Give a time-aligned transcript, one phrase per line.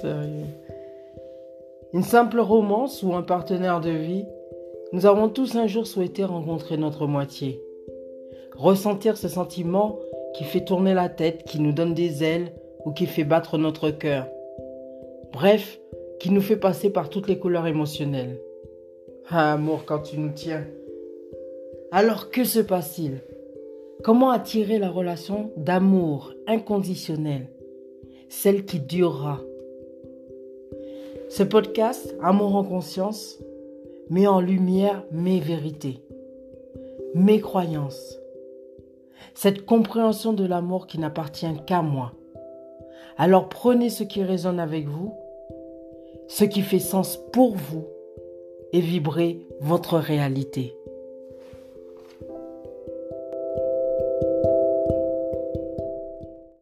[0.00, 0.46] Sérieux.
[1.92, 4.26] Une simple romance ou un partenaire de vie,
[4.92, 7.60] nous avons tous un jour souhaité rencontrer notre moitié.
[8.56, 9.98] Ressentir ce sentiment
[10.34, 12.52] qui fait tourner la tête, qui nous donne des ailes
[12.84, 14.26] ou qui fait battre notre cœur.
[15.32, 15.80] Bref,
[16.20, 18.40] qui nous fait passer par toutes les couleurs émotionnelles.
[19.30, 20.64] Ah, amour, quand tu nous tiens.
[21.90, 23.22] Alors que se passe-t-il?
[24.04, 27.48] Comment attirer la relation d'amour inconditionnel,
[28.28, 29.40] celle qui durera?
[31.28, 33.38] Ce podcast, Amour en conscience,
[34.08, 36.02] met en lumière mes vérités,
[37.14, 38.18] mes croyances,
[39.34, 42.12] cette compréhension de l'amour qui n'appartient qu'à moi.
[43.18, 45.12] Alors prenez ce qui résonne avec vous,
[46.28, 47.84] ce qui fait sens pour vous,
[48.72, 50.74] et vibrez votre réalité.